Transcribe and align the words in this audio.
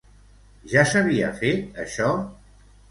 Ja 0.71 0.85
s'havia 0.93 1.31
fet 1.43 1.81
això? 1.87 2.13